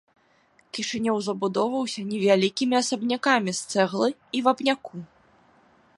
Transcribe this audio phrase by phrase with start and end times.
[0.75, 4.95] Кішынёў забудоўваўся невялікімі асабнякамі з цэглы і вапняку.